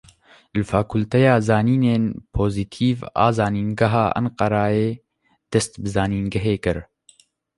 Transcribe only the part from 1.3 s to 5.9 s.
zanînên pozîtîv a Zanîngeha Enqereyê dest bi